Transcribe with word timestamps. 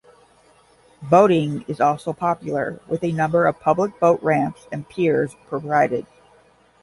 Boating 1.03 1.63
is 1.67 1.79
also 1.79 2.11
popular, 2.11 2.79
with 2.87 3.03
a 3.03 3.11
number 3.11 3.45
of 3.45 3.59
public 3.59 3.99
boat 3.99 4.19
ramps 4.23 4.67
and 4.71 4.89
piers 4.89 5.35
provided. 5.47 6.07